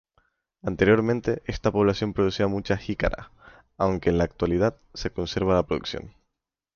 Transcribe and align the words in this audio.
Anteriormente 0.63 1.43
esta 1.45 1.69
población 1.71 2.13
producía 2.15 2.47
mucha 2.47 2.75
jícara 2.75 3.29
aunque 3.77 4.09
en 4.09 4.19
actualidad 4.21 4.75
se 4.95 5.11
conserva 5.11 5.53
la 5.53 5.67
producción. 5.67 6.15